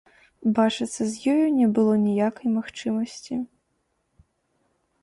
Бачыцца 0.59 1.01
з 1.11 1.35
ёю 1.35 1.45
не 1.59 1.67
было 1.75 1.93
ніякай 2.07 2.47
магчымасці. 2.57 3.39